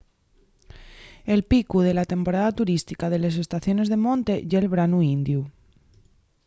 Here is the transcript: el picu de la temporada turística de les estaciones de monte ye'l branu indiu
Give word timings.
el 1.33 1.41
picu 1.51 1.77
de 1.87 1.93
la 1.97 2.09
temporada 2.13 2.55
turística 2.59 3.05
de 3.11 3.17
les 3.23 3.35
estaciones 3.43 3.87
de 3.89 3.97
monte 4.05 4.33
ye'l 4.49 4.71
branu 4.73 4.99
indiu 5.15 5.41